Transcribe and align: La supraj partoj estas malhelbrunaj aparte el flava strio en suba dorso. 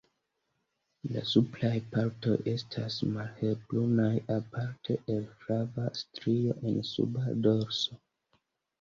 La 1.15 1.21
supraj 1.31 1.71
partoj 1.91 2.33
estas 2.55 2.97
malhelbrunaj 3.11 4.11
aparte 4.39 4.99
el 5.19 5.25
flava 5.45 5.89
strio 6.03 6.61
en 6.75 6.85
suba 6.97 7.41
dorso. 7.49 8.05